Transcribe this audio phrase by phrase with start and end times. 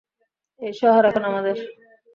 [0.59, 1.55] এই শহর এখন আমাদের!